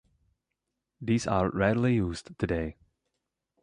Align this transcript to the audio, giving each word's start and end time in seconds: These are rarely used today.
These 0.99 1.27
are 1.27 1.51
rarely 1.51 1.93
used 1.93 2.31
today. 2.39 2.75